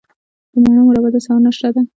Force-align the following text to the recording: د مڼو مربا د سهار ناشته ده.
د 0.53 0.55
مڼو 0.63 0.81
مربا 0.87 1.09
د 1.13 1.17
سهار 1.25 1.39
ناشته 1.45 1.69
ده. 1.75 1.81